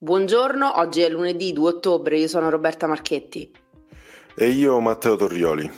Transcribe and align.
Buongiorno, 0.00 0.78
oggi 0.78 1.00
è 1.00 1.08
lunedì 1.08 1.52
2 1.52 1.68
ottobre, 1.70 2.20
io 2.20 2.28
sono 2.28 2.50
Roberta 2.50 2.86
Marchetti. 2.86 3.50
E 4.36 4.48
io 4.48 4.78
Matteo 4.78 5.16
Torrioli. 5.16 5.68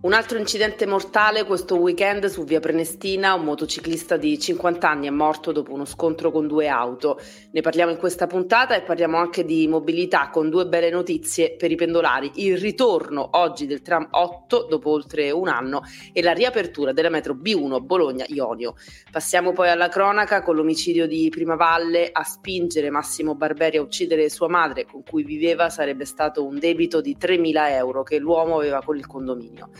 Un 0.00 0.12
altro 0.12 0.38
incidente 0.38 0.86
mortale 0.86 1.42
questo 1.42 1.74
weekend 1.74 2.26
su 2.26 2.44
via 2.44 2.60
Prenestina, 2.60 3.34
un 3.34 3.42
motociclista 3.42 4.16
di 4.16 4.38
50 4.38 4.88
anni 4.88 5.08
è 5.08 5.10
morto 5.10 5.50
dopo 5.50 5.72
uno 5.72 5.84
scontro 5.84 6.30
con 6.30 6.46
due 6.46 6.68
auto. 6.68 7.20
Ne 7.50 7.60
parliamo 7.62 7.90
in 7.90 7.96
questa 7.96 8.28
puntata 8.28 8.76
e 8.76 8.82
parliamo 8.82 9.16
anche 9.16 9.44
di 9.44 9.66
mobilità 9.66 10.30
con 10.30 10.50
due 10.50 10.68
belle 10.68 10.90
notizie 10.90 11.56
per 11.56 11.72
i 11.72 11.74
pendolari. 11.74 12.30
Il 12.36 12.58
ritorno 12.58 13.28
oggi 13.32 13.66
del 13.66 13.82
tram 13.82 14.06
8 14.08 14.68
dopo 14.70 14.90
oltre 14.90 15.32
un 15.32 15.48
anno 15.48 15.82
e 16.12 16.22
la 16.22 16.30
riapertura 16.32 16.92
della 16.92 17.10
metro 17.10 17.34
B1 17.34 17.82
Bologna-Ionio. 17.82 18.76
Passiamo 19.10 19.52
poi 19.52 19.68
alla 19.68 19.88
cronaca 19.88 20.42
con 20.42 20.54
l'omicidio 20.54 21.08
di 21.08 21.28
Primavalle 21.28 22.10
a 22.12 22.22
spingere 22.22 22.90
Massimo 22.90 23.34
Barberi 23.34 23.78
a 23.78 23.82
uccidere 23.82 24.30
sua 24.30 24.48
madre 24.48 24.84
con 24.84 25.02
cui 25.02 25.24
viveva 25.24 25.70
sarebbe 25.70 26.04
stato 26.04 26.46
un 26.46 26.56
debito 26.56 27.00
di 27.00 27.16
3.000 27.20 27.70
euro 27.72 28.04
che 28.04 28.18
l'uomo 28.18 28.58
aveva 28.58 28.80
con 28.80 28.96
il 28.96 29.04
condominio. 29.04 29.70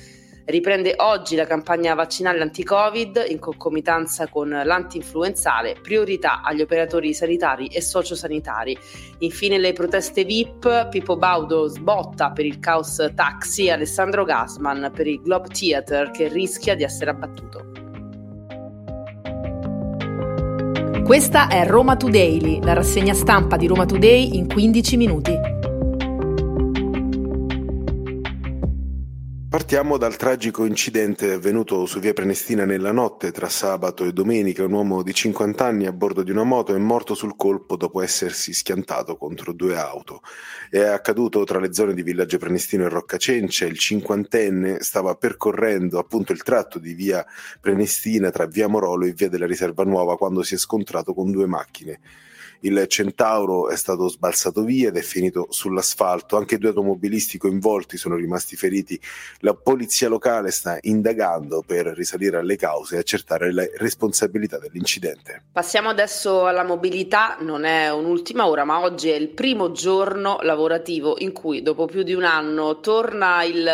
Riprende 0.49 0.95
oggi 0.97 1.37
la 1.37 1.45
campagna 1.45 1.93
vaccinale 1.93 2.41
anti-Covid 2.41 3.27
in 3.29 3.39
concomitanza 3.39 4.29
con 4.29 4.49
l'anti-influenzale, 4.49 5.77
priorità 5.83 6.41
agli 6.43 6.63
operatori 6.63 7.13
sanitari 7.13 7.67
e 7.67 7.83
sociosanitari. 7.83 8.75
Infine 9.19 9.59
le 9.59 9.75
proteste 9.75 10.25
VIP, 10.25 10.89
Pippo 10.89 11.19
Baudo 11.19 11.67
sbotta 11.67 12.31
per 12.31 12.47
il 12.47 12.61
caos 12.61 13.13
taxi, 13.15 13.69
Alessandro 13.69 14.25
Gasman 14.25 14.91
per 14.95 15.07
il 15.07 15.21
Globe 15.21 15.49
Theatre 15.49 16.11
che 16.13 16.29
rischia 16.29 16.75
di 16.75 16.83
essere 16.83 17.11
abbattuto. 17.11 17.67
Questa 21.05 21.49
è 21.49 21.67
Roma 21.67 21.97
Today, 21.97 22.63
la 22.63 22.73
rassegna 22.73 23.13
stampa 23.13 23.59
di 23.59 23.67
Roma 23.67 23.85
Today 23.85 24.35
in 24.39 24.49
15 24.49 24.97
minuti. 24.97 25.58
Partiamo 29.59 29.99
dal 29.99 30.17
tragico 30.17 30.65
incidente 30.67 31.33
avvenuto 31.33 31.85
su 31.85 31.99
via 31.99 32.13
Prenestina 32.13 32.65
nella 32.65 32.93
notte 32.93 33.33
tra 33.33 33.49
sabato 33.49 34.05
e 34.05 34.13
domenica. 34.13 34.65
Un 34.65 34.73
uomo 34.73 35.03
di 35.03 35.13
50 35.13 35.65
anni 35.67 35.87
a 35.87 35.93
bordo 35.93 36.23
di 36.23 36.31
una 36.31 36.45
moto 36.45 36.77
è 36.77 36.79
morto 36.79 37.15
sul 37.15 37.35
colpo 37.35 37.77
dopo 37.77 38.01
essersi 38.01 38.53
schiantato 38.53 39.17
contro 39.17 39.53
due 39.53 39.77
auto. 39.77 40.23
È 40.71 40.79
accaduto 40.79 41.43
tra 41.43 41.59
le 41.59 41.75
zone 41.75 41.93
di 41.93 42.05
Villaggio 42.05 42.39
Prenestino 42.39 42.85
e 42.85 42.89
Roccacencia. 42.89 43.67
Il 43.67 43.79
cinquantenne 43.79 44.81
stava 44.81 45.17
percorrendo 45.17 45.99
appunto 45.99 46.31
il 46.31 46.45
tratto 46.45 46.79
di 46.79 46.95
via 46.95 47.27
Prenestina 47.61 48.31
tra 48.31 48.47
via 48.47 48.69
Morolo 48.69 49.07
e 49.07 49.13
via 49.13 49.29
della 49.29 49.47
Riserva 49.47 49.83
Nuova 49.83 50.17
quando 50.17 50.45
si 50.45 50.55
è 50.55 50.59
scontrato 50.59 51.13
con 51.13 51.33
due 51.33 51.47
macchine. 51.47 51.99
Il 52.61 52.87
Centauro 52.89 53.69
è 53.69 53.77
stato 53.77 54.09
sbalzato 54.09 54.65
via 54.65 54.89
ed 54.89 54.97
è 54.97 55.01
finito 55.01 55.47
sull'asfalto. 55.49 56.37
Anche 56.37 56.59
due 56.59 56.71
automobilisti 56.71 57.39
coinvolti 57.39 57.97
sono 57.97 58.17
rimasti 58.17 58.57
feriti. 58.57 59.01
La 59.41 59.55
polizia 59.55 60.09
locale 60.09 60.51
sta 60.51 60.77
indagando 60.81 61.63
per 61.65 61.87
risalire 61.87 62.39
alle 62.39 62.57
cause 62.57 62.97
e 62.97 62.99
accertare 62.99 63.53
le 63.53 63.71
responsabilità 63.77 64.59
dell'incidente. 64.59 65.45
Passiamo 65.53 65.89
adesso 65.89 66.47
alla 66.47 66.65
mobilità. 66.65 67.37
Non 67.41 67.63
è 67.63 67.93
un'ultima 67.93 68.49
ora, 68.49 68.65
ma 68.65 68.81
oggi 68.81 69.11
è 69.11 69.15
il 69.15 69.29
primo 69.29 69.71
giorno 69.71 70.39
lavorativo 70.43 71.15
in 71.19 71.31
cui 71.31 71.63
dopo 71.63 71.87
più 71.87 72.03
di 72.03 72.13
un 72.13 72.25
anno 72.25 72.81
torna 72.81 73.45
il 73.45 73.71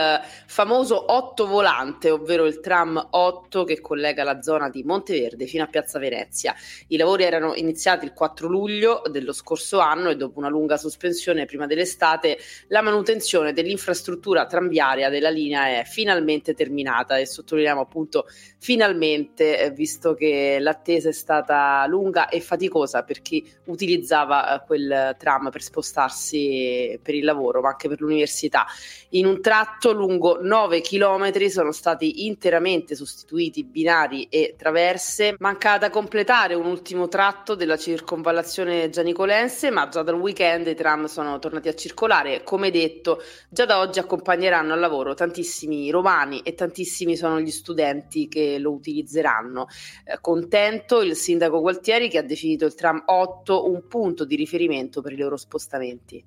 famoso 0.46 1.10
8 1.10 1.46
volante, 1.46 2.10
ovvero 2.10 2.44
il 2.44 2.60
tram 2.60 3.02
8 3.12 3.64
che 3.64 3.80
collega 3.80 4.24
la 4.24 4.42
zona 4.42 4.68
di 4.68 4.82
Monteverde 4.82 5.46
fino 5.46 5.64
a 5.64 5.68
Piazza 5.68 5.98
Venezia. 5.98 6.54
I 6.88 6.98
lavori 6.98 7.24
erano 7.24 7.54
iniziati 7.54 8.04
il 8.04 8.12
4 8.12 8.46
luglio 8.46 8.72
luglio 8.74 9.02
dello 9.08 9.32
scorso 9.32 9.78
anno 9.78 10.10
e 10.10 10.16
dopo 10.16 10.38
una 10.38 10.48
lunga 10.48 10.76
sospensione 10.76 11.46
prima 11.46 11.66
dell'estate 11.66 12.38
la 12.68 12.82
manutenzione 12.82 13.52
dell'infrastruttura 13.52 14.46
tranviaria 14.46 15.08
della 15.08 15.30
linea 15.30 15.80
è 15.80 15.84
finalmente 15.84 16.54
terminata 16.54 17.16
e 17.16 17.26
sottolineiamo 17.26 17.80
appunto 17.80 18.26
finalmente 18.58 19.58
eh, 19.58 19.70
visto 19.70 20.14
che 20.14 20.58
l'attesa 20.58 21.08
è 21.08 21.12
stata 21.12 21.86
lunga 21.86 22.28
e 22.28 22.40
faticosa 22.40 23.02
per 23.02 23.22
chi 23.22 23.46
utilizzava 23.66 24.54
eh, 24.54 24.66
quel 24.66 25.14
tram 25.18 25.50
per 25.50 25.62
spostarsi 25.62 26.98
per 27.02 27.14
il 27.14 27.24
lavoro 27.24 27.60
ma 27.60 27.70
anche 27.70 27.88
per 27.88 28.00
l'università. 28.00 28.66
In 29.10 29.26
un 29.26 29.40
tratto 29.40 29.92
lungo 29.92 30.38
9 30.40 30.80
km 30.80 31.46
sono 31.46 31.72
stati 31.72 32.26
interamente 32.26 32.94
sostituiti 32.94 33.64
binari 33.64 34.26
e 34.28 34.54
traverse, 34.56 35.36
manca 35.38 35.78
da 35.78 35.90
completare 35.90 36.54
un 36.54 36.66
ultimo 36.66 37.08
tratto 37.08 37.54
della 37.54 37.76
circonvallazione 37.76 38.63
stazione 38.64 38.88
gianicolense, 38.88 39.70
ma 39.70 39.88
già 39.88 40.02
dal 40.02 40.14
weekend 40.14 40.66
i 40.66 40.74
tram 40.74 41.04
sono 41.04 41.38
tornati 41.38 41.68
a 41.68 41.74
circolare. 41.74 42.42
Come 42.42 42.70
detto, 42.70 43.20
già 43.48 43.66
da 43.66 43.78
oggi 43.78 43.98
accompagneranno 43.98 44.72
al 44.72 44.80
lavoro 44.80 45.14
tantissimi 45.14 45.90
romani 45.90 46.40
e 46.40 46.54
tantissimi 46.54 47.16
sono 47.16 47.40
gli 47.40 47.50
studenti 47.50 48.26
che 48.26 48.58
lo 48.58 48.72
utilizzeranno. 48.72 49.66
Eh, 50.04 50.18
contento 50.20 51.02
il 51.02 51.14
sindaco 51.14 51.60
Gualtieri 51.60 52.08
che 52.08 52.18
ha 52.18 52.22
definito 52.22 52.64
il 52.64 52.74
tram 52.74 53.02
8 53.06 53.70
un 53.70 53.86
punto 53.86 54.24
di 54.24 54.34
riferimento 54.34 55.02
per 55.02 55.12
i 55.12 55.16
loro 55.16 55.36
spostamenti. 55.36 56.24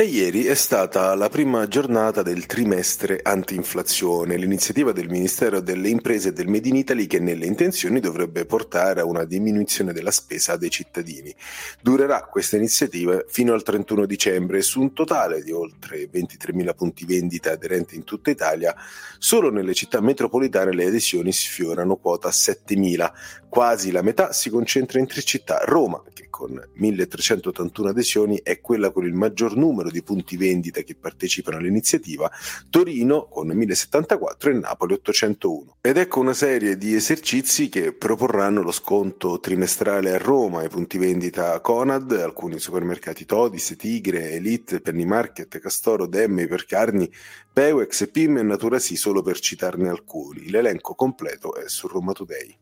E 0.00 0.04
ieri 0.04 0.44
è 0.44 0.54
stata 0.54 1.12
la 1.16 1.28
prima 1.28 1.66
giornata 1.66 2.22
del 2.22 2.46
trimestre 2.46 3.18
anti-inflazione, 3.20 4.36
l'iniziativa 4.36 4.92
del 4.92 5.08
Ministero 5.08 5.58
delle 5.58 5.88
Imprese 5.88 6.28
e 6.28 6.32
del 6.32 6.46
Made 6.46 6.68
in 6.68 6.76
Italy 6.76 7.08
che 7.08 7.18
nelle 7.18 7.46
intenzioni 7.46 7.98
dovrebbe 7.98 8.44
portare 8.44 9.00
a 9.00 9.04
una 9.04 9.24
diminuzione 9.24 9.92
della 9.92 10.12
spesa 10.12 10.56
dei 10.56 10.70
cittadini. 10.70 11.34
Durerà 11.82 12.22
questa 12.30 12.54
iniziativa 12.54 13.24
fino 13.26 13.54
al 13.54 13.64
31 13.64 14.06
dicembre 14.06 14.62
su 14.62 14.80
un 14.80 14.92
totale 14.92 15.42
di 15.42 15.50
oltre 15.50 16.08
23.000 16.08 16.76
punti 16.76 17.04
vendita 17.04 17.50
aderenti 17.50 17.96
in 17.96 18.04
tutta 18.04 18.30
Italia. 18.30 18.76
Solo 19.18 19.50
nelle 19.50 19.74
città 19.74 20.00
metropolitane 20.00 20.72
le 20.74 20.84
adesioni 20.84 21.32
sfiorano 21.32 21.96
quota 21.96 22.28
7.000. 22.28 23.10
Quasi 23.48 23.90
la 23.90 24.02
metà 24.02 24.32
si 24.32 24.48
concentra 24.48 25.00
in 25.00 25.08
tre 25.08 25.22
città. 25.22 25.62
Roma, 25.64 26.00
che 26.12 26.28
con 26.30 26.52
1.381 26.78 27.88
adesioni 27.88 28.40
è 28.44 28.60
quella 28.60 28.92
con 28.92 29.04
il 29.04 29.14
maggior 29.14 29.56
numero 29.56 29.87
numero 29.88 29.90
di 29.90 30.02
punti 30.02 30.36
vendita 30.36 30.82
che 30.82 30.94
partecipano 30.94 31.56
all'iniziativa, 31.56 32.30
Torino 32.70 33.26
con 33.28 33.48
1074 33.48 34.50
e 34.50 34.54
Napoli 34.54 34.92
801. 34.94 35.76
Ed 35.80 35.96
ecco 35.96 36.20
una 36.20 36.34
serie 36.34 36.76
di 36.76 36.94
esercizi 36.94 37.68
che 37.68 37.92
proporranno 37.92 38.62
lo 38.62 38.72
sconto 38.72 39.40
trimestrale 39.40 40.12
a 40.12 40.18
Roma 40.18 40.60
ai 40.60 40.68
punti 40.68 40.98
vendita 40.98 41.60
Conad, 41.60 42.12
alcuni 42.12 42.58
supermercati 42.58 43.24
Todis, 43.24 43.74
Tigre, 43.76 44.32
Elite, 44.32 44.80
Penny 44.80 45.04
Market, 45.04 45.58
Castoro, 45.58 46.06
Demme, 46.06 46.42
Ipercarni, 46.42 47.10
Pewex, 47.52 48.10
Pim 48.10 48.38
e 48.38 48.42
Natura 48.42 48.78
Sì, 48.78 48.96
solo 48.96 49.22
per 49.22 49.40
citarne 49.40 49.88
alcuni. 49.88 50.50
L'elenco 50.50 50.94
completo 50.94 51.54
è 51.56 51.68
su 51.68 51.88
Roma 51.88 52.12
Today. 52.12 52.56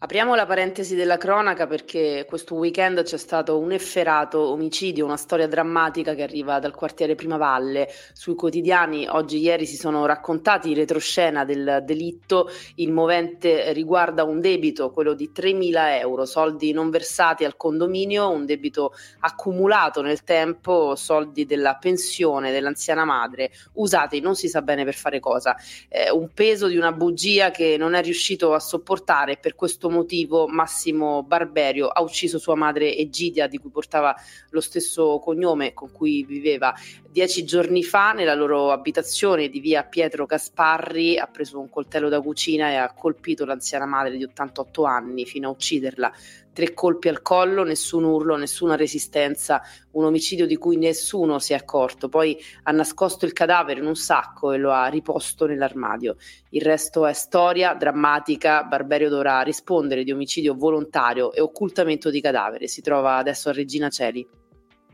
Apriamo 0.00 0.36
la 0.36 0.46
parentesi 0.46 0.94
della 0.94 1.16
cronaca 1.16 1.66
perché 1.66 2.24
questo 2.28 2.54
weekend 2.54 3.02
c'è 3.02 3.16
stato 3.16 3.58
un 3.58 3.72
efferato 3.72 4.38
omicidio, 4.42 5.04
una 5.04 5.16
storia 5.16 5.48
drammatica 5.48 6.14
che 6.14 6.22
arriva 6.22 6.60
dal 6.60 6.72
quartiere 6.72 7.16
Primavalle. 7.16 7.88
Sui 8.12 8.36
quotidiani 8.36 9.08
oggi 9.08 9.38
e 9.38 9.40
ieri 9.40 9.66
si 9.66 9.74
sono 9.74 10.06
raccontati 10.06 10.72
retroscena 10.72 11.44
del 11.44 11.82
delitto. 11.84 12.48
Il 12.76 12.92
movente 12.92 13.72
riguarda 13.72 14.22
un 14.22 14.40
debito, 14.40 14.92
quello 14.92 15.14
di 15.14 15.32
3.000 15.34 15.98
euro, 15.98 16.26
soldi 16.26 16.70
non 16.70 16.90
versati 16.90 17.44
al 17.44 17.56
condominio, 17.56 18.30
un 18.30 18.46
debito 18.46 18.92
accumulato 19.18 20.00
nel 20.00 20.22
tempo, 20.22 20.94
soldi 20.94 21.44
della 21.44 21.74
pensione 21.74 22.52
dell'anziana 22.52 23.04
madre, 23.04 23.50
usati 23.72 24.20
non 24.20 24.36
si 24.36 24.48
sa 24.48 24.62
bene 24.62 24.84
per 24.84 24.94
fare 24.94 25.18
cosa. 25.18 25.56
Eh, 25.88 26.08
un 26.12 26.30
peso 26.32 26.68
di 26.68 26.76
una 26.76 26.92
bugia 26.92 27.50
che 27.50 27.76
non 27.76 27.94
è 27.94 28.02
riuscito 28.02 28.54
a 28.54 28.60
sopportare 28.60 29.38
per 29.38 29.56
questo 29.56 29.86
questo 29.88 29.90
motivo 29.90 30.46
Massimo 30.46 31.22
Barberio 31.22 31.88
ha 31.88 32.02
ucciso 32.02 32.38
sua 32.38 32.54
madre 32.54 32.94
Egidia, 32.94 33.46
di 33.46 33.58
cui 33.58 33.70
portava 33.70 34.14
lo 34.50 34.60
stesso 34.60 35.18
cognome 35.18 35.72
con 35.72 35.90
cui 35.90 36.24
viveva 36.24 36.74
dieci 37.10 37.44
giorni 37.44 37.82
fa 37.82 38.12
nella 38.12 38.34
loro 38.34 38.70
abitazione 38.70 39.48
di 39.48 39.60
via 39.60 39.82
Pietro 39.84 40.26
Gasparri. 40.26 41.18
Ha 41.18 41.26
preso 41.26 41.58
un 41.58 41.70
coltello 41.70 42.08
da 42.08 42.20
cucina 42.20 42.68
e 42.70 42.76
ha 42.76 42.92
colpito 42.92 43.44
l'anziana 43.44 43.86
madre 43.86 44.16
di 44.16 44.24
88 44.24 44.84
anni 44.84 45.24
fino 45.24 45.48
a 45.48 45.52
ucciderla 45.52 46.12
tre 46.58 46.74
colpi 46.74 47.06
al 47.06 47.22
collo, 47.22 47.62
nessun 47.62 48.02
urlo, 48.02 48.34
nessuna 48.34 48.74
resistenza, 48.74 49.62
un 49.92 50.06
omicidio 50.06 50.44
di 50.44 50.56
cui 50.56 50.76
nessuno 50.76 51.38
si 51.38 51.52
è 51.52 51.56
accorto. 51.56 52.08
Poi 52.08 52.36
ha 52.64 52.72
nascosto 52.72 53.24
il 53.26 53.32
cadavere 53.32 53.78
in 53.78 53.86
un 53.86 53.94
sacco 53.94 54.50
e 54.50 54.58
lo 54.58 54.72
ha 54.72 54.88
riposto 54.88 55.46
nell'armadio. 55.46 56.16
Il 56.50 56.62
resto 56.62 57.06
è 57.06 57.12
storia 57.12 57.74
drammatica. 57.74 58.64
Barberio 58.64 59.08
dovrà 59.08 59.42
rispondere 59.42 60.02
di 60.02 60.10
omicidio 60.10 60.56
volontario 60.56 61.32
e 61.32 61.40
occultamento 61.40 62.10
di 62.10 62.20
cadavere. 62.20 62.66
Si 62.66 62.80
trova 62.80 63.18
adesso 63.18 63.50
a 63.50 63.52
Regina 63.52 63.88
Celi. 63.88 64.37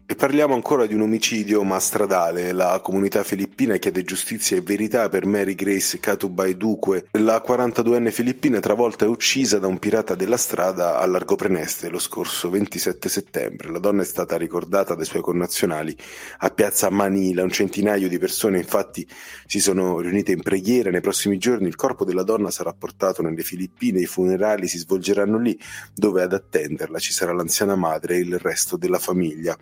E 0.06 0.17
parliamo 0.17 0.53
ancora 0.53 0.85
di 0.85 0.93
un 0.93 1.01
omicidio 1.01 1.62
ma 1.62 1.81
stradale. 1.81 2.53
La 2.53 2.79
comunità 2.83 3.25
filippina 3.25 3.79
chiede 3.79 4.05
giustizia 4.05 4.55
e 4.55 4.61
verità 4.61 5.09
per 5.09 5.25
Mary 5.25 5.55
Grace 5.55 5.99
Katubai 5.99 6.55
la 7.12 7.43
42enne 7.43 8.11
filippina 8.12 8.61
travolta 8.61 9.06
e 9.06 9.09
uccisa 9.09 9.59
da 9.59 9.67
un 9.67 9.79
pirata 9.79 10.15
della 10.15 10.37
strada 10.37 10.99
a 10.99 11.06
Largo 11.06 11.37
Preneste 11.37 11.89
lo 11.89 11.99
scorso 11.99 12.51
27 12.51 13.09
settembre. 13.09 13.71
La 13.71 13.79
donna 13.79 14.03
è 14.03 14.05
stata 14.05 14.37
ricordata 14.37 14.95
dai 14.95 15.06
suoi 15.06 15.23
connazionali 15.23 15.97
a 16.41 16.51
piazza 16.51 16.91
Manila. 16.91 17.43
Un 17.43 17.51
centinaio 17.51 18.06
di 18.06 18.19
persone 18.19 18.59
infatti 18.59 19.09
si 19.47 19.59
sono 19.59 20.01
riunite 20.01 20.33
in 20.33 20.43
preghiera. 20.43 20.91
Nei 20.91 21.01
prossimi 21.01 21.39
giorni 21.39 21.67
il 21.67 21.77
corpo 21.77 22.05
della 22.05 22.25
donna 22.25 22.51
sarà 22.51 22.75
portato 22.75 23.23
nelle 23.23 23.43
Filippine. 23.43 24.01
I 24.01 24.06
funerali 24.06 24.69
si 24.69 24.77
svolgeranno 24.77 25.39
lì 25.39 25.59
dove 25.95 26.21
ad 26.21 26.35
attenderla 26.35 26.99
ci 26.99 27.15
sarà 27.15 27.33
l'anziana 27.33 27.75
madre 27.75 28.17
e 28.17 28.19
il 28.19 28.39
resto 28.39 28.77
della 28.77 28.99
famiglia. 28.99 29.56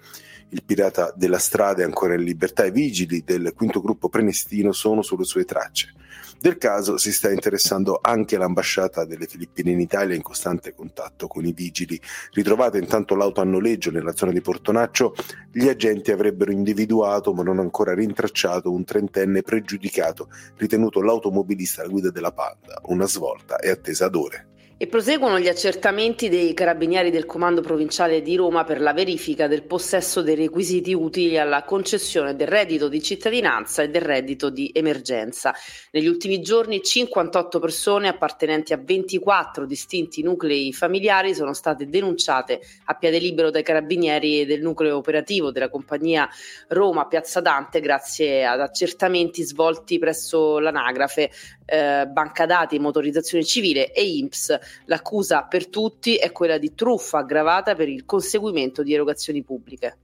Il 0.55 0.65
pirata 0.65 1.15
della 1.17 1.39
strada 1.39 1.81
è 1.81 1.85
ancora 1.85 2.13
in 2.13 2.21
libertà 2.21 2.65
e 2.65 2.69
i 2.69 2.73
vigili 2.73 3.25
del 3.25 3.55
quinto 3.57 3.81
gruppo 3.81 4.11
prenestino 4.11 4.73
sono 4.73 5.01
sulle 5.01 5.25
sue 5.25 5.47
tracce. 5.47 5.95
Del 6.39 6.59
caso 6.59 6.99
si 6.99 7.11
sta 7.11 7.31
interessando 7.31 7.99
anche 8.03 8.37
l'ambasciata 8.37 9.07
delle 9.07 9.27
Filippine 9.27 9.71
in 9.71 9.81
Italia 9.81 10.15
in 10.15 10.21
costante 10.21 10.75
contatto 10.75 11.27
con 11.27 11.47
i 11.47 11.55
vigili. 11.55 11.99
Ritrovata 12.33 12.77
intanto 12.77 13.15
l'auto 13.15 13.41
a 13.41 13.45
noleggio 13.45 13.91
nella 13.91 14.15
zona 14.15 14.31
di 14.31 14.43
Portonaccio, 14.43 15.15
gli 15.51 15.69
agenti 15.69 16.11
avrebbero 16.11 16.53
individuato 16.53 17.33
ma 17.33 17.43
non 17.43 17.59
ancora 17.59 17.95
rintracciato 17.95 18.71
un 18.71 18.85
trentenne 18.85 19.41
pregiudicato 19.41 20.29
ritenuto 20.59 21.01
l'automobilista 21.01 21.81
alla 21.81 21.91
guida 21.91 22.11
della 22.11 22.33
Panda. 22.33 22.79
Una 22.89 23.07
svolta 23.07 23.57
è 23.57 23.71
attesa 23.71 24.05
ad 24.05 24.17
ore. 24.17 24.52
E 24.82 24.88
proseguono 24.88 25.38
gli 25.38 25.46
accertamenti 25.46 26.29
dei 26.29 26.55
carabinieri 26.55 27.12
del 27.12 27.25
Comando 27.25 27.61
Provinciale 27.61 28.20
di 28.20 28.34
Roma 28.34 28.64
per 28.64 28.81
la 28.81 28.93
verifica 28.93 29.46
del 29.46 29.62
possesso 29.62 30.23
dei 30.23 30.34
requisiti 30.34 30.93
utili 30.93 31.38
alla 31.38 31.62
concessione 31.62 32.34
del 32.34 32.49
reddito 32.49 32.88
di 32.88 33.00
cittadinanza 33.00 33.82
e 33.82 33.90
del 33.90 34.02
reddito 34.02 34.50
di 34.50 34.73
emergenza. 34.75 35.55
Negli 35.93 36.08
ultimi 36.08 36.40
giorni 36.40 36.82
58 36.82 37.61
persone 37.61 38.08
appartenenti 38.08 38.73
a 38.73 38.82
24 38.84 39.67
distinti 39.67 40.20
nuclei 40.20 40.73
familiari 40.73 41.32
sono 41.32 41.52
state 41.52 41.87
denunciate 41.87 42.61
a 42.87 42.94
piede 42.94 43.20
libero 43.20 43.52
dai 43.52 43.62
carabinieri 43.62 44.44
del 44.44 44.62
nucleo 44.62 44.96
operativo 44.96 45.52
della 45.52 45.69
compagnia 45.70 46.29
Roma 46.70 47.06
Piazza 47.06 47.40
Dante 47.40 47.79
grazie 47.79 48.44
ad 48.44 48.58
accertamenti 48.58 49.44
svolti 49.44 50.00
presso 50.00 50.58
l'anagrafe 50.58 51.31
eh, 51.64 52.06
Banca 52.06 52.47
Dati, 52.47 52.79
Motorizzazione 52.79 53.44
Civile 53.44 53.93
e 53.93 54.05
INPS. 54.05 54.59
L'accusa 54.87 55.44
per 55.44 55.69
tutti 55.69 56.17
è 56.17 56.32
quella 56.32 56.59
di 56.59 56.75
truffa 56.75 57.19
aggravata 57.19 57.75
per 57.75 57.88
il 57.88 58.05
conseguimento 58.05 58.82
di 58.82 58.94
erogazioni 58.94 59.43
pubbliche. 59.43 59.97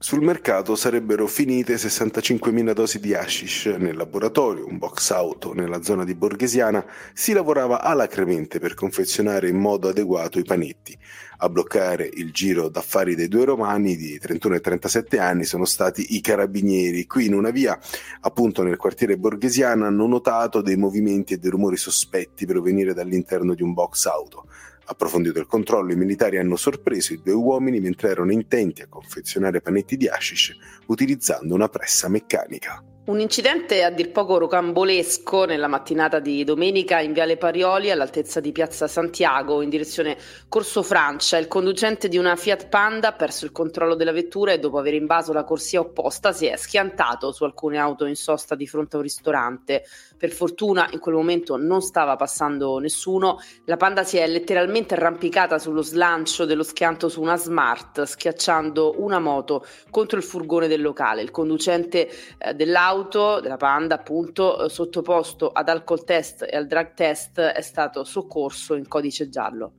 Sul 0.00 0.22
mercato 0.22 0.76
sarebbero 0.76 1.26
finite 1.26 1.74
65.000 1.74 2.72
dosi 2.72 3.00
di 3.00 3.14
hashish. 3.14 3.66
Nel 3.78 3.96
laboratorio, 3.96 4.64
un 4.64 4.78
box 4.78 5.10
auto 5.10 5.52
nella 5.54 5.82
zona 5.82 6.04
di 6.04 6.14
Borghesiana, 6.14 6.86
si 7.12 7.32
lavorava 7.32 7.82
alacremente 7.82 8.60
per 8.60 8.74
confezionare 8.74 9.48
in 9.48 9.56
modo 9.56 9.88
adeguato 9.88 10.38
i 10.38 10.44
panetti. 10.44 10.96
A 11.38 11.48
bloccare 11.48 12.08
il 12.12 12.30
giro 12.30 12.68
d'affari 12.68 13.16
dei 13.16 13.26
due 13.26 13.46
romani 13.46 13.96
di 13.96 14.16
31 14.20 14.54
e 14.54 14.60
37 14.60 15.18
anni 15.18 15.42
sono 15.42 15.64
stati 15.64 16.14
i 16.14 16.20
carabinieri. 16.20 17.04
Qui 17.06 17.26
in 17.26 17.34
una 17.34 17.50
via, 17.50 17.76
appunto 18.20 18.62
nel 18.62 18.76
quartiere 18.76 19.18
Borghesiana, 19.18 19.88
hanno 19.88 20.06
notato 20.06 20.62
dei 20.62 20.76
movimenti 20.76 21.34
e 21.34 21.38
dei 21.38 21.50
rumori 21.50 21.76
sospetti 21.76 22.46
provenire 22.46 22.94
dall'interno 22.94 23.52
di 23.52 23.64
un 23.64 23.72
box 23.72 24.06
auto. 24.06 24.46
Approfondito 24.90 25.38
il 25.38 25.46
controllo, 25.46 25.92
i 25.92 25.96
militari 25.96 26.38
hanno 26.38 26.56
sorpreso 26.56 27.12
i 27.12 27.20
due 27.22 27.34
uomini 27.34 27.78
mentre 27.78 28.08
erano 28.08 28.32
intenti 28.32 28.80
a 28.80 28.88
confezionare 28.88 29.60
panetti 29.60 29.98
di 29.98 30.08
hashish 30.08 30.56
utilizzando 30.86 31.54
una 31.54 31.68
pressa 31.68 32.08
meccanica. 32.08 32.82
Un 33.08 33.20
incidente 33.20 33.84
a 33.84 33.90
dir 33.90 34.12
poco 34.12 34.36
rocambolesco 34.36 35.46
nella 35.46 35.66
mattinata 35.66 36.18
di 36.18 36.44
domenica 36.44 37.00
in 37.00 37.14
Viale 37.14 37.38
Parioli 37.38 37.90
all'altezza 37.90 38.38
di 38.38 38.52
Piazza 38.52 38.86
Santiago 38.86 39.62
in 39.62 39.70
direzione 39.70 40.18
Corso 40.46 40.82
Francia. 40.82 41.38
Il 41.38 41.48
conducente 41.48 42.08
di 42.08 42.18
una 42.18 42.36
Fiat 42.36 42.68
Panda 42.68 43.08
ha 43.08 43.12
perso 43.12 43.46
il 43.46 43.52
controllo 43.52 43.94
della 43.94 44.12
vettura 44.12 44.52
e 44.52 44.58
dopo 44.58 44.78
aver 44.78 44.92
invaso 44.92 45.32
la 45.32 45.44
corsia 45.44 45.80
opposta 45.80 46.32
si 46.32 46.46
è 46.46 46.56
schiantato 46.56 47.32
su 47.32 47.44
alcune 47.44 47.78
auto 47.78 48.04
in 48.04 48.14
sosta 48.14 48.54
di 48.54 48.66
fronte 48.66 48.96
a 48.96 48.98
un 48.98 49.04
ristorante. 49.04 49.84
Per 50.18 50.30
fortuna 50.30 50.88
in 50.92 50.98
quel 50.98 51.14
momento 51.14 51.56
non 51.56 51.80
stava 51.80 52.16
passando 52.16 52.78
nessuno. 52.78 53.38
La 53.64 53.76
Panda 53.76 54.04
si 54.04 54.16
è 54.16 54.26
letteralmente 54.26 54.94
arrampicata 54.94 55.58
sullo 55.58 55.82
slancio 55.82 56.44
dello 56.44 56.62
schianto 56.62 57.08
su 57.08 57.22
una 57.22 57.36
Smart, 57.36 58.02
schiacciando 58.02 58.96
una 58.98 59.18
moto 59.18 59.64
contro 59.90 60.18
il 60.18 60.24
furgone 60.24 60.68
del 60.68 60.82
locale. 60.82 61.22
Il 61.22 61.30
conducente 61.30 62.10
eh, 62.38 62.54
dell'auto 62.54 62.96
l'auto 62.98 63.40
della 63.40 63.56
Panda, 63.56 63.96
appunto, 63.96 64.64
eh, 64.64 64.68
sottoposto 64.68 65.50
ad 65.50 65.68
alcol 65.68 66.04
test 66.04 66.46
e 66.48 66.56
al 66.56 66.66
drug 66.66 66.94
test, 66.94 67.40
è 67.40 67.60
stato 67.60 68.04
soccorso 68.04 68.74
in 68.74 68.88
codice 68.88 69.28
giallo. 69.28 69.72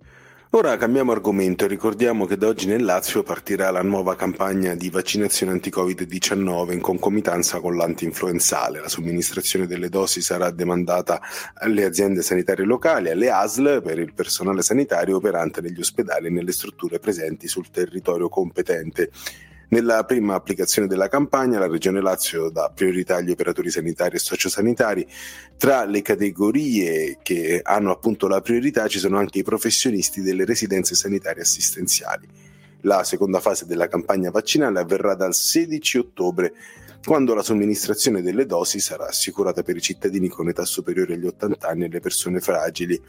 Ora 0.54 0.78
cambiamo 0.78 1.12
argomento 1.12 1.66
e 1.66 1.68
ricordiamo 1.68 2.26
che 2.26 2.36
da 2.36 2.48
oggi 2.48 2.66
nel 2.66 2.84
Lazio 2.84 3.22
partirà 3.22 3.70
la 3.70 3.84
nuova 3.84 4.16
campagna 4.16 4.74
di 4.74 4.90
vaccinazione 4.90 5.52
anti-Covid-19 5.52 6.72
in 6.72 6.82
concomitanza 6.82 7.60
con 7.60 7.76
l'antinfluenzale. 7.76 8.80
La 8.80 8.90
somministrazione 8.90 9.68
delle 9.68 9.90
dosi 9.90 10.22
sarà 10.22 10.50
demandata 10.50 11.22
alle 11.54 11.86
aziende 11.86 12.24
sanitarie 12.24 12.66
locali, 12.66 13.12
alle 13.12 13.30
ASL, 13.30 13.84
per 13.84 14.00
il 14.00 14.12
personale 14.16 14.64
sanitario 14.64 15.18
operante 15.18 15.62
negli 15.62 15.82
ospedali 15.82 16.26
e 16.26 16.32
nelle 16.32 16.52
strutture 16.52 16.98
presenti 16.98 17.48
sul 17.48 17.70
territorio 17.70 18.28
competente. 18.28 19.12
Nella 19.72 20.04
prima 20.04 20.34
applicazione 20.34 20.88
della 20.88 21.10
campagna 21.10 21.60
la 21.60 21.68
Regione 21.68 22.02
Lazio 22.02 22.50
dà 22.50 22.72
priorità 22.74 23.18
agli 23.18 23.30
operatori 23.30 23.70
sanitari 23.70 24.16
e 24.16 24.20
sociosanitari. 24.20 25.08
Tra 25.58 25.86
le 25.86 26.02
categorie 26.02 27.20
che 27.22 27.60
hanno 27.64 27.92
appunto 27.92 28.28
la 28.28 28.42
priorità 28.42 28.88
ci 28.88 28.98
sono 28.98 29.20
anche 29.20 29.38
i 29.38 29.44
professionisti 29.44 30.22
delle 30.22 30.44
residenze 30.44 30.96
sanitarie 30.96 31.44
assistenziali. 31.44 32.28
La 32.82 33.04
seconda 33.04 33.40
fase 33.40 33.68
della 33.68 33.88
campagna 33.88 34.32
vaccinale 34.32 34.80
avverrà 34.80 35.14
dal 35.14 35.36
16 35.36 35.98
ottobre 36.00 36.54
quando 37.04 37.34
la 37.34 37.44
somministrazione 37.44 38.22
delle 38.22 38.46
dosi 38.46 38.80
sarà 38.80 39.08
assicurata 39.08 39.64
per 39.64 39.76
i 39.76 39.82
cittadini 39.82 40.28
con 40.28 40.50
età 40.50 40.66
superiore 40.66 41.14
agli 41.14 41.26
80 41.26 41.68
anni 41.68 41.86
e 41.86 41.90
le 41.90 42.00
persone 42.00 42.40
fragili. 42.40 43.02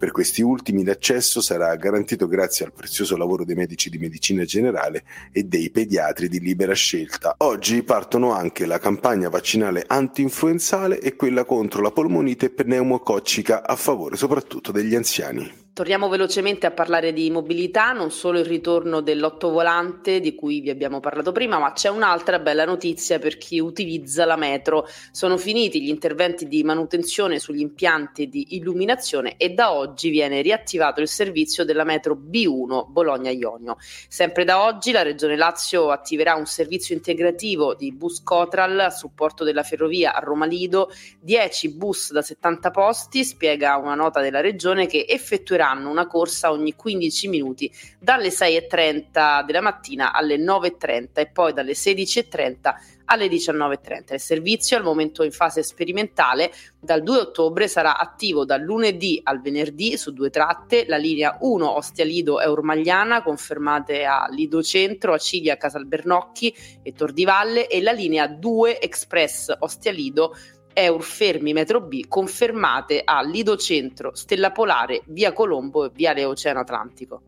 Per 0.00 0.12
questi 0.12 0.40
ultimi 0.40 0.82
l'accesso 0.82 1.42
sarà 1.42 1.74
garantito 1.76 2.26
grazie 2.26 2.64
al 2.64 2.72
prezioso 2.72 3.18
lavoro 3.18 3.44
dei 3.44 3.54
medici 3.54 3.90
di 3.90 3.98
medicina 3.98 4.44
generale 4.44 5.04
e 5.30 5.42
dei 5.42 5.70
pediatri 5.70 6.28
di 6.28 6.40
libera 6.40 6.72
scelta. 6.72 7.34
Oggi 7.38 7.82
partono 7.82 8.32
anche 8.32 8.64
la 8.64 8.78
campagna 8.78 9.28
vaccinale 9.28 9.84
anti-influenzale 9.86 11.00
e 11.00 11.16
quella 11.16 11.44
contro 11.44 11.82
la 11.82 11.90
polmonite 11.90 12.48
pneumococcica 12.48 13.66
a 13.66 13.76
favore 13.76 14.16
soprattutto 14.16 14.72
degli 14.72 14.94
anziani. 14.94 15.68
Torniamo 15.72 16.08
velocemente 16.08 16.66
a 16.66 16.72
parlare 16.72 17.12
di 17.12 17.30
mobilità, 17.30 17.92
non 17.92 18.10
solo 18.10 18.40
il 18.40 18.44
ritorno 18.44 19.00
dell'ottovolante 19.00 20.18
di 20.18 20.34
cui 20.34 20.60
vi 20.60 20.68
abbiamo 20.68 20.98
parlato 20.98 21.30
prima, 21.30 21.58
ma 21.60 21.72
c'è 21.72 21.88
un'altra 21.88 22.40
bella 22.40 22.64
notizia 22.64 23.20
per 23.20 23.38
chi 23.38 23.60
utilizza 23.60 24.24
la 24.24 24.36
metro. 24.36 24.86
Sono 25.12 25.38
finiti 25.38 25.80
gli 25.80 25.88
interventi 25.88 26.48
di 26.48 26.64
manutenzione 26.64 27.38
sugli 27.38 27.60
impianti 27.60 28.28
di 28.28 28.56
illuminazione 28.56 29.36
e 29.36 29.50
da 29.50 29.72
oggi 29.72 30.10
viene 30.10 30.42
riattivato 30.42 31.00
il 31.00 31.08
servizio 31.08 31.64
della 31.64 31.84
metro 31.84 32.14
B1 32.14 32.86
Bologna-Ionio. 32.88 33.76
Sempre 34.08 34.44
da 34.44 34.64
oggi 34.64 34.90
la 34.90 35.02
Regione 35.02 35.36
Lazio 35.36 35.90
attiverà 35.90 36.34
un 36.34 36.46
servizio 36.46 36.96
integrativo 36.96 37.74
di 37.76 37.92
bus 37.92 38.22
Cotral 38.24 38.78
a 38.80 38.90
supporto 38.90 39.44
della 39.44 39.62
ferrovia 39.62 40.14
a 40.14 40.18
Roma 40.18 40.46
Lido, 40.46 40.90
10 41.20 41.76
bus 41.76 42.10
da 42.10 42.22
70 42.22 42.70
posti, 42.70 43.24
spiega 43.24 43.76
una 43.76 43.94
nota 43.94 44.20
della 44.20 44.40
Regione 44.40 44.86
che 44.86 45.06
effettuerà 45.08 45.68
effettueranno 45.70 45.90
una 45.90 46.06
corsa 46.06 46.50
ogni 46.50 46.74
15 46.74 47.28
minuti 47.28 47.72
dalle 47.98 48.28
6.30 48.28 49.44
della 49.44 49.60
mattina 49.60 50.12
alle 50.12 50.36
9.30 50.36 51.08
e 51.14 51.26
poi 51.26 51.52
dalle 51.52 51.72
16.30 51.72 52.74
alle 53.06 53.26
19.30. 53.26 54.14
Il 54.14 54.20
servizio 54.20 54.76
al 54.76 54.84
momento 54.84 55.24
in 55.24 55.32
fase 55.32 55.62
sperimentale 55.62 56.52
dal 56.78 57.02
2 57.02 57.18
ottobre 57.18 57.66
sarà 57.66 57.98
attivo 57.98 58.44
dal 58.44 58.60
lunedì 58.60 59.20
al 59.24 59.40
venerdì 59.40 59.96
su 59.96 60.12
due 60.12 60.30
tratte, 60.30 60.84
la 60.86 60.96
linea 60.96 61.36
1 61.40 61.76
Ostia 61.76 62.04
Lido 62.04 62.40
e 62.40 62.46
Ormagliana 62.46 63.22
confermate 63.22 64.04
a 64.04 64.28
Lido 64.30 64.62
Centro, 64.62 65.12
a 65.12 65.18
Ciglia, 65.18 65.56
Casalbernocchi 65.56 66.54
e 66.82 66.92
Tor 66.92 67.12
di 67.12 67.24
Valle 67.24 67.66
e 67.66 67.82
la 67.82 67.92
linea 67.92 68.28
2 68.28 68.80
Express 68.80 69.56
Ostia 69.58 69.90
Lido 69.90 70.34
Eur 70.72 71.02
fermi 71.02 71.52
metro 71.52 71.80
B 71.80 72.06
confermate 72.08 73.02
a 73.04 73.22
Lido 73.22 73.56
Centro, 73.56 74.14
Stella 74.14 74.52
Polare, 74.52 75.02
Via 75.06 75.32
Colombo 75.32 75.84
e 75.84 75.90
Viale 75.92 76.24
Oceano 76.24 76.60
Atlantico. 76.60 77.22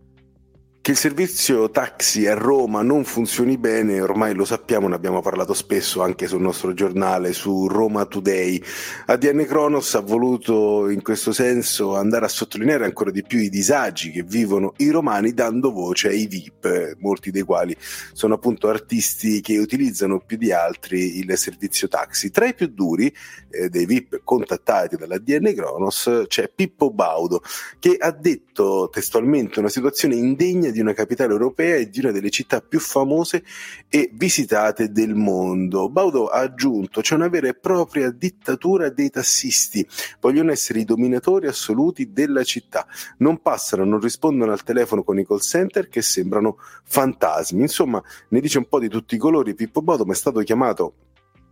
Che 0.83 0.91
il 0.91 0.97
servizio 0.97 1.71
taxi 1.71 2.27
a 2.27 2.35
Roma 2.35 2.83
non 2.83 3.05
funzioni 3.05 3.57
bene, 3.57 4.01
ormai 4.01 4.35
lo 4.35 4.45
sappiamo, 4.45 4.89
ne 4.89 4.97
abbiamo 4.97 5.21
parlato 5.23 5.55
spesso 5.55 6.03
anche 6.03 6.27
sul 6.27 6.41
nostro 6.41 6.75
giornale, 6.75 7.33
su 7.33 7.69
Roma 7.69 8.05
Today. 8.05 8.61
ADN 9.07 9.45
Kronos 9.47 9.95
ha 9.95 10.01
voluto 10.01 10.89
in 10.89 11.01
questo 11.01 11.31
senso 11.31 11.95
andare 11.95 12.25
a 12.25 12.29
sottolineare 12.29 12.85
ancora 12.85 13.13
di 13.13 13.23
più 13.23 13.39
i 13.39 13.49
disagi 13.49 14.11
che 14.11 14.25
vivono 14.25 14.73
i 14.79 14.91
romani 14.91 15.33
dando 15.33 15.71
voce 15.71 16.09
ai 16.09 16.27
VIP, 16.27 16.97
molti 16.99 17.31
dei 17.31 17.43
quali 17.43 17.77
sono 18.13 18.35
appunto 18.35 18.67
artisti 18.67 19.41
che 19.41 19.59
utilizzano 19.59 20.19
più 20.19 20.37
di 20.37 20.51
altri 20.51 21.19
il 21.19 21.39
servizio 21.39 21.87
taxi. 21.87 22.33
Tra 22.33 22.49
i 22.49 22.55
più 22.55 22.67
duri 22.67 23.07
eh, 23.51 23.69
dei 23.69 23.87
VIP 23.87 24.23
contattati 24.25 24.97
dall'ADN 24.97 25.55
Kronos 25.55 26.25
c'è 26.27 26.51
Pippo 26.53 26.91
Baudo, 26.91 27.41
che 27.79 27.95
ha 28.01 28.11
detto 28.11 28.91
testualmente 28.93 29.61
una 29.61 29.69
situazione 29.69 30.17
indegna 30.17 30.71
di 30.73 30.81
una 30.81 30.93
capitale 30.93 31.33
europea 31.33 31.77
e 31.77 31.89
di 31.89 32.01
una 32.01 32.11
delle 32.11 32.31
città 32.31 32.61
più 32.61 32.81
famose 32.81 33.45
e 33.89 34.11
visitate 34.13 34.91
del 34.91 35.15
mondo. 35.15 35.89
Baudo 35.89 36.27
ha 36.27 36.41
aggiunto 36.41 37.01
c'è 37.01 37.15
una 37.15 37.29
vera 37.29 37.49
e 37.49 37.55
propria 37.55 38.11
dittatura 38.11 38.89
dei 38.89 39.11
tassisti, 39.11 39.87
vogliono 40.21 40.51
essere 40.51 40.81
i 40.81 40.85
dominatori 40.85 41.47
assoluti 41.47 42.13
della 42.13 42.43
città, 42.43 42.87
non 43.19 43.41
passano, 43.41 43.85
non 43.85 44.01
rispondono 44.01 44.51
al 44.51 44.65
telefono 44.65 45.05
con 45.05 45.19
i 45.19 45.27
call 45.27 45.39
center 45.39 45.89
che 45.89 46.03
sembrano 46.03 46.57
fantasmi. 46.85 47.61
Insomma, 47.61 48.03
ne 48.29 48.41
dice 48.41 48.59
un 48.59 48.67
po' 48.67 48.81
di 48.81 48.89
tutti 48.89 49.15
i 49.15 49.19
colori 49.19 49.55
Pippo 49.55 49.83
Baudo, 49.83 50.05
ma 50.05 50.13
è 50.13 50.17
stato 50.17 50.41
chiamato 50.41 50.95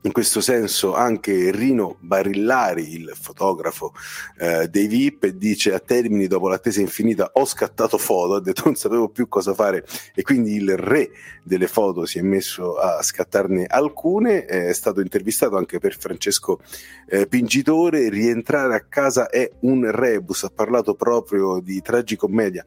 in 0.03 0.13
questo 0.13 0.41
senso 0.41 0.95
anche 0.95 1.51
Rino 1.51 1.97
Barillari, 2.01 2.95
il 2.95 3.13
fotografo 3.21 3.93
eh, 4.39 4.69
dei 4.69 4.87
VIP, 4.87 5.27
dice 5.27 5.75
a 5.75 5.79
termini 5.79 6.27
dopo 6.27 6.49
l'attesa 6.49 6.81
infinita 6.81 7.31
ho 7.35 7.45
scattato 7.45 7.99
foto, 7.99 8.35
ha 8.35 8.41
detto 8.41 8.63
non 8.65 8.77
sapevo 8.77 9.11
più 9.11 9.29
cosa 9.29 9.53
fare 9.53 9.85
e 10.15 10.23
quindi 10.23 10.55
il 10.55 10.77
re 10.77 11.11
delle 11.43 11.67
foto 11.67 12.07
si 12.07 12.19
è 12.19 12.23
messo 12.23 12.77
a 12.77 13.03
scattarne 13.03 13.67
alcune, 13.67 14.47
è 14.47 14.73
stato 14.73 15.01
intervistato 15.01 15.57
anche 15.57 15.79
per 15.79 15.99
Francesco 15.99 16.61
eh, 17.07 17.27
Pingitore, 17.27 18.09
rientrare 18.09 18.75
a 18.75 18.85
casa 18.89 19.29
è 19.29 19.51
un 19.61 19.91
rebus, 19.91 20.45
ha 20.45 20.51
parlato 20.55 20.95
proprio 20.95 21.61
di 21.61 21.83
tragicommedia 21.83 22.65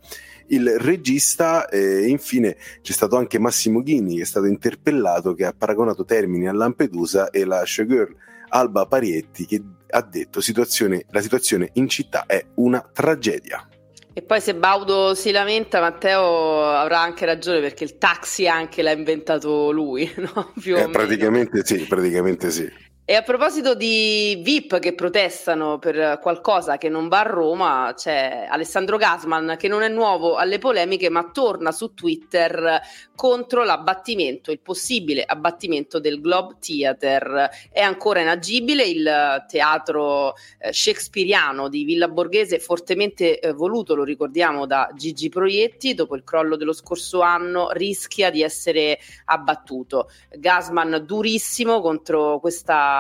il 0.48 0.78
regista 0.80 1.68
e 1.70 2.08
infine 2.08 2.58
c'è 2.82 2.92
stato 2.92 3.16
anche 3.16 3.40
Massimo 3.40 3.82
Ghini 3.82 4.18
che 4.18 4.22
è 4.24 4.26
stato 4.26 4.46
interpellato 4.46 5.34
che 5.34 5.46
ha 5.46 5.54
paragonato 5.58 6.06
Termini 6.06 6.48
a 6.48 6.54
Lampedusa 6.54 7.30
e 7.30 7.46
la 7.46 7.64
showgirl 7.66 8.16
Alba 8.50 8.86
Parietti 8.86 9.46
che 9.46 9.62
ha 9.90 10.02
detto 10.02 10.42
situazione, 10.42 11.06
la 11.10 11.22
situazione 11.22 11.70
in 11.74 11.88
città 11.88 12.26
è 12.26 12.44
una 12.56 12.88
tragedia. 12.92 13.68
E 14.16 14.22
poi 14.22 14.40
se 14.42 14.54
Baudo 14.54 15.16
si 15.16 15.32
lamenta, 15.32 15.80
Matteo 15.80 16.64
avrà 16.66 17.00
anche 17.00 17.26
ragione 17.26 17.60
perché 17.62 17.84
il 17.84 17.98
taxi 17.98 18.48
anche 18.48 18.84
l'ha 18.84 18.92
inventato 18.92 19.72
lui, 19.72 20.12
no? 20.18 20.54
Più 20.60 20.78
eh, 20.78 20.88
praticamente 20.90 21.66
sì, 21.66 21.86
praticamente 21.88 22.52
sì. 22.52 22.72
E 23.06 23.16
a 23.16 23.22
proposito 23.22 23.76
di 23.76 24.40
VIP 24.42 24.80
che 24.80 24.96
protestano 24.96 25.78
per 25.78 26.20
qualcosa 26.22 26.78
che 26.78 26.88
non 26.88 27.10
va 27.10 27.20
a 27.20 27.24
Roma, 27.24 27.92
c'è 27.98 28.48
Alessandro 28.50 28.96
Gasman 28.96 29.58
che 29.60 29.68
non 29.68 29.82
è 29.82 29.90
nuovo 29.90 30.38
alle 30.38 30.58
polemiche 30.58 31.10
ma 31.10 31.30
torna 31.30 31.74
su 31.74 31.94
Twitter 31.94 32.80
contro 33.14 33.66
l'abbattimento, 33.66 34.52
il 34.52 34.62
possibile 34.62 35.22
abbattimento 35.26 36.00
del 36.00 36.22
Globe 36.22 36.56
Theatre. 36.62 37.52
È 37.74 37.82
ancora 37.82 38.22
inagibile 38.22 38.86
il 38.86 39.46
teatro 39.50 40.36
eh, 40.60 40.72
shakespeariano 40.72 41.68
di 41.68 41.84
Villa 41.84 42.08
Borghese, 42.08 42.60
fortemente 42.60 43.38
eh, 43.38 43.52
voluto, 43.52 43.96
lo 43.96 44.06
ricordiamo, 44.06 44.66
da 44.66 44.90
Gigi 44.96 45.28
Proietti, 45.28 45.94
dopo 45.94 46.16
il 46.16 46.24
crollo 46.24 46.56
dello 46.56 46.72
scorso 46.72 47.20
anno 47.20 47.70
rischia 47.72 48.30
di 48.30 48.42
essere 48.42 48.98
abbattuto. 49.26 50.10
Gasman 50.30 51.04
durissimo 51.06 51.82
contro 51.82 52.40
questa 52.40 52.92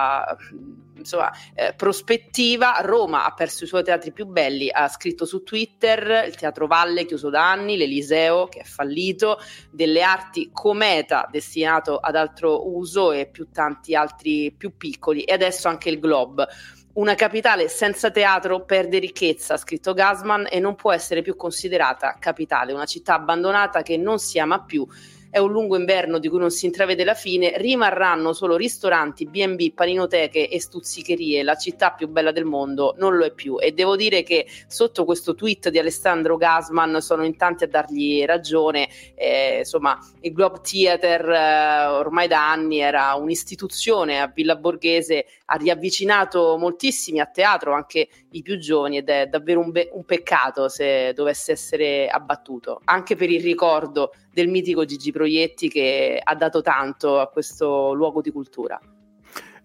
insomma, 0.95 1.31
eh, 1.53 1.73
prospettiva. 1.75 2.77
Roma 2.81 3.25
ha 3.25 3.33
perso 3.33 3.63
i 3.63 3.67
suoi 3.67 3.83
teatri 3.83 4.11
più 4.11 4.25
belli, 4.25 4.69
ha 4.71 4.87
scritto 4.87 5.25
su 5.25 5.43
Twitter 5.43 6.25
il 6.25 6.35
Teatro 6.35 6.67
Valle 6.67 7.05
chiuso 7.05 7.29
da 7.29 7.51
anni, 7.51 7.77
l'Eliseo 7.77 8.47
che 8.47 8.59
è 8.59 8.63
fallito, 8.63 9.39
delle 9.71 10.01
arti 10.01 10.49
cometa 10.51 11.27
destinato 11.29 11.97
ad 11.97 12.15
altro 12.15 12.69
uso 12.69 13.11
e 13.11 13.27
più 13.27 13.49
tanti 13.51 13.95
altri 13.95 14.51
più 14.51 14.77
piccoli 14.77 15.23
e 15.23 15.33
adesso 15.33 15.67
anche 15.67 15.89
il 15.89 15.99
Globe. 15.99 16.47
Una 16.93 17.15
capitale 17.15 17.69
senza 17.69 18.11
teatro 18.11 18.65
perde 18.65 18.99
ricchezza, 18.99 19.55
ha 19.55 19.57
scritto 19.57 19.93
Gasman, 19.93 20.45
e 20.47 20.59
non 20.59 20.75
può 20.75 20.91
essere 20.91 21.23
più 21.23 21.35
considerata 21.35 22.17
capitale, 22.19 22.71
una 22.71 22.85
città 22.85 23.15
abbandonata 23.15 23.81
che 23.81 23.97
non 23.97 24.19
si 24.19 24.37
ama 24.37 24.63
più 24.63 24.87
è 25.33 25.39
un 25.39 25.51
lungo 25.51 25.75
inverno 25.75 26.19
di 26.19 26.29
cui 26.29 26.37
non 26.37 26.51
si 26.51 26.67
intravede 26.67 27.03
la 27.03 27.15
fine, 27.15 27.53
rimarranno 27.57 28.33
solo 28.33 28.55
ristoranti, 28.55 29.25
B&B, 29.25 29.73
paninoteche 29.73 30.47
e 30.47 30.61
stuzzicherie, 30.61 31.41
la 31.41 31.55
città 31.55 31.89
più 31.89 32.07
bella 32.07 32.31
del 32.31 32.45
mondo. 32.45 32.93
Non 32.99 33.17
lo 33.17 33.25
è 33.25 33.31
più. 33.31 33.57
E 33.59 33.71
devo 33.71 33.95
dire 33.95 34.21
che 34.21 34.45
sotto 34.67 35.05
questo 35.05 35.33
tweet 35.33 35.69
di 35.69 35.79
Alessandro 35.79 36.37
Gasman 36.37 37.01
sono 37.01 37.25
in 37.25 37.35
tanti 37.35 37.63
a 37.63 37.67
dargli 37.67 38.23
ragione, 38.25 38.87
eh, 39.15 39.57
insomma 39.59 39.97
il 40.21 40.33
Globe 40.33 40.59
Theater 40.61 41.27
eh, 41.27 41.85
ormai 41.87 42.27
da 42.27 42.51
anni 42.51 42.77
era 42.77 43.15
un'istituzione 43.15 44.21
a 44.21 44.31
Villa 44.31 44.55
Borghese, 44.55 45.25
ha 45.53 45.57
riavvicinato 45.57 46.57
moltissimi 46.57 47.19
a 47.19 47.27
teatro, 47.27 47.73
anche 47.73 48.07
i 48.31 48.41
più 48.41 48.57
giovani 48.57 48.97
ed 48.97 49.09
è 49.09 49.27
davvero 49.27 49.59
un, 49.59 49.71
be- 49.71 49.89
un 49.93 50.03
peccato 50.03 50.67
se 50.67 51.13
dovesse 51.13 51.51
essere 51.51 52.07
abbattuto, 52.07 52.81
anche 52.85 53.15
per 53.15 53.29
il 53.29 53.41
ricordo 53.41 54.13
del 54.31 54.47
mitico 54.47 54.83
Gigi 54.83 55.11
Proietti 55.11 55.69
che 55.69 56.19
ha 56.21 56.35
dato 56.35 56.61
tanto 56.61 57.19
a 57.19 57.27
questo 57.27 57.93
luogo 57.93 58.21
di 58.21 58.31
cultura. 58.31 58.79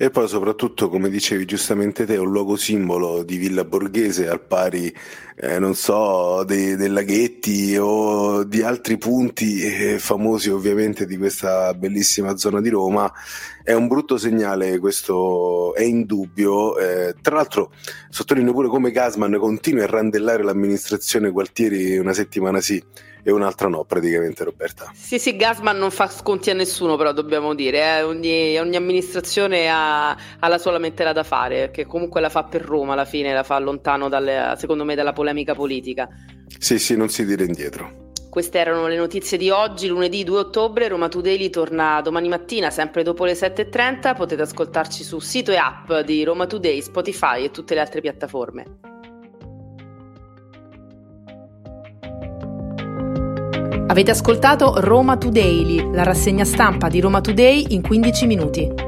E 0.01 0.11
poi 0.11 0.29
soprattutto, 0.29 0.89
come 0.89 1.09
dicevi 1.09 1.45
giustamente 1.45 2.07
te, 2.07 2.15
è 2.15 2.19
un 2.19 2.31
luogo 2.31 2.55
simbolo 2.55 3.25
di 3.25 3.37
Villa 3.37 3.65
Borghese 3.65 4.29
al 4.29 4.41
pari, 4.41 4.95
eh, 5.35 5.59
non 5.59 5.75
so, 5.75 6.45
dei, 6.45 6.77
dei, 6.77 6.89
laghetti 6.89 7.77
o 7.77 8.45
di 8.45 8.63
altri 8.63 8.97
punti 8.97 9.61
eh, 9.61 9.99
famosi 9.99 10.51
ovviamente 10.51 11.05
di 11.05 11.17
questa 11.17 11.75
bellissima 11.75 12.37
zona 12.37 12.61
di 12.61 12.69
Roma. 12.69 13.13
È 13.69 13.75
un 13.75 13.87
brutto 13.87 14.17
segnale, 14.17 14.79
questo 14.79 15.75
è 15.75 15.83
indubbio. 15.83 16.79
Eh, 16.79 17.15
tra 17.21 17.35
l'altro 17.35 17.71
sottolineo 18.09 18.55
pure 18.55 18.69
come 18.69 18.91
Gasman 18.91 19.37
continua 19.37 19.85
a 19.85 19.87
randellare 19.87 20.43
l'amministrazione 20.43 21.29
Gualtieri 21.29 21.99
una 21.99 22.15
settimana 22.15 22.63
sì 22.63 22.83
e 23.23 23.31
un'altra 23.31 23.69
no, 23.69 23.85
praticamente, 23.85 24.43
Roberta. 24.43 24.91
Sì, 24.95 25.19
sì, 25.19 25.37
Gasman 25.37 25.77
non 25.77 25.91
fa 25.91 26.09
sconti 26.09 26.49
a 26.49 26.55
nessuno, 26.55 26.97
però 26.97 27.13
dobbiamo 27.13 27.55
dire, 27.55 27.99
eh? 27.99 28.03
ogni, 28.05 28.57
ogni, 28.59 28.77
amministrazione 28.77 29.69
ha, 29.69 30.13
ha, 30.13 30.49
la 30.49 30.57
sua 30.57 30.73
lamentela 30.73 31.13
da 31.13 31.23
fare, 31.23 31.71
che 31.71 31.85
comunque 31.85 32.23
la 32.23 32.31
fa 32.31 32.45
per 32.45 32.63
Roma 32.63 32.95
alla 32.95 33.05
fine, 33.05 33.35
la 33.35 33.43
fa 33.43 33.59
lontano, 33.59 34.09
dalle, 34.09 34.55
secondo 34.57 34.87
me, 34.87 34.95
dalla 34.95 35.13
polemica 35.13 35.55
politica. 35.55 36.09
Sì, 36.59 36.79
sì, 36.79 36.97
non 36.97 37.11
si 37.11 37.27
dire 37.27 37.45
indietro. 37.45 38.08
Queste 38.29 38.59
erano 38.59 38.87
le 38.87 38.97
notizie 38.97 39.39
di 39.39 39.51
oggi, 39.51 39.89
lunedì 39.89 40.23
2 40.23 40.39
ottobre. 40.39 40.89
Roma 40.89 41.09
Today 41.09 41.49
torna 41.51 42.01
domani 42.03 42.29
mattina, 42.29 42.71
sempre 42.71 43.03
dopo 43.03 43.25
le 43.25 43.33
7.30. 43.33 44.15
Potete 44.15 44.43
ascoltarci 44.43 45.03
su 45.03 45.19
sito 45.19 45.51
e 45.51 45.57
app 45.57 45.93
di 46.05 46.23
Roma 46.25 46.47
Today, 46.47 46.81
Spotify 46.83 47.45
e 47.45 47.51
tutte 47.51 47.75
le 47.75 47.81
altre 47.81 48.01
piattaforme. 48.01 48.65
Avete 53.87 54.11
ascoltato 54.11 54.75
Roma 54.81 55.17
Today, 55.17 55.91
la 55.93 56.03
rassegna 56.03 56.45
stampa 56.45 56.89
di 56.89 57.01
Roma 57.01 57.23
Today 57.23 57.65
in 57.71 57.81
15 57.81 58.27
minuti. 58.27 58.88